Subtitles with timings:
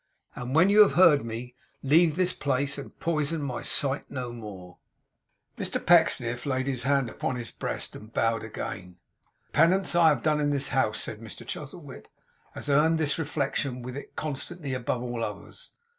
[0.35, 1.53] And when you have heard me,
[1.83, 4.79] leave this place, and poison my sight no more!'
[5.59, 8.95] Mr Pecksniff laid his hand upon his breast, and bowed again.
[9.51, 12.07] 'The penance I have done in this house,' said Mr Chuzzlewit,
[12.55, 15.73] 'has earned this reflection with it constantly, above all others.